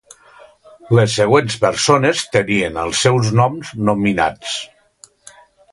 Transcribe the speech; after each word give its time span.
Les 0.99 1.17
següents 1.19 1.57
persones 1.65 2.23
tenien 2.37 2.81
els 2.85 3.03
seus 3.07 3.31
noms 3.43 3.75
nominats. 3.91 4.59